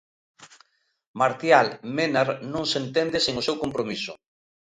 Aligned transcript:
Martial 1.19 1.67
Ménard 1.95 2.33
non 2.53 2.65
se 2.71 2.77
entende 2.83 3.17
sen 3.25 3.35
o 3.41 3.45
seu 3.47 3.55
compromiso. 3.63 4.13